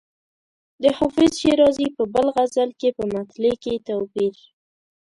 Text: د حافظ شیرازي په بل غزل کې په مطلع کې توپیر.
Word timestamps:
د 0.81 0.83
حافظ 0.97 1.31
شیرازي 1.41 1.87
په 1.97 2.03
بل 2.13 2.27
غزل 2.35 2.69
کې 2.79 2.89
په 2.97 3.03
مطلع 3.15 3.53
کې 3.63 3.73
توپیر. 3.87 4.35